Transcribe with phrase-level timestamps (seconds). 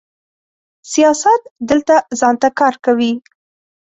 [0.91, 3.13] سیاست دلته ځان ته کار کوي.